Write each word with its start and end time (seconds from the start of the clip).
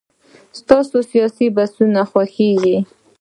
ستاسو 0.59 0.97
سياسي 1.11 1.45
بحثونه 1.55 2.01
خوښيږي. 2.09 2.77